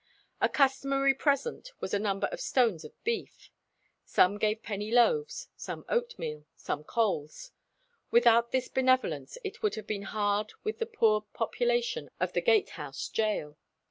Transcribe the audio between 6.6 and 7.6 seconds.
coals.